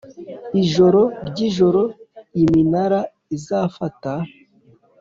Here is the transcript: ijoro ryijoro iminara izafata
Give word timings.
ijoro 0.61 1.01
ryijoro 1.27 1.83
iminara 2.43 2.99
izafata 3.35 4.13